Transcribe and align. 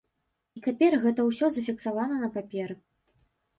І 0.59 0.63
цяпер 0.67 0.91
гэта 1.03 1.27
ўсё 1.29 1.45
зафіксавана 1.59 2.19
на 2.25 2.33
паперы. 2.41 2.81